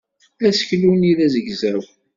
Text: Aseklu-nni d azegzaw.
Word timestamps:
Aseklu-nni 0.47 1.13
d 1.17 1.19
azegzaw. 1.25 1.83